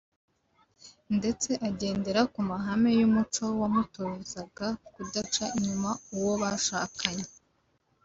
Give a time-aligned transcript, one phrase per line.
[1.17, 7.27] ndetse agendera ku mahame y’umuco wamutozaga kudaca inyuma uwo bashakanye